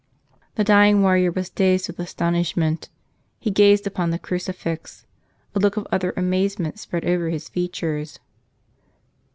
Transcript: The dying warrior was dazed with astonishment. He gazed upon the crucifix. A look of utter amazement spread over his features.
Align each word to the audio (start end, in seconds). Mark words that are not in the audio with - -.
The 0.55 0.63
dying 0.63 1.03
warrior 1.03 1.31
was 1.31 1.51
dazed 1.51 1.85
with 1.87 1.99
astonishment. 1.99 2.89
He 3.37 3.51
gazed 3.51 3.85
upon 3.85 4.09
the 4.09 4.17
crucifix. 4.17 5.05
A 5.53 5.59
look 5.59 5.77
of 5.77 5.85
utter 5.91 6.11
amazement 6.17 6.79
spread 6.79 7.05
over 7.05 7.29
his 7.29 7.49
features. 7.49 8.19